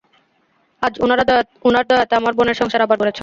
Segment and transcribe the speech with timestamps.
[0.81, 0.93] আজ
[1.65, 3.19] উনার দয়া তে আমার বোনের সংসার আবার গড়েছে।